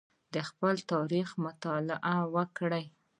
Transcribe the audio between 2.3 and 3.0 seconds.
وکړئ.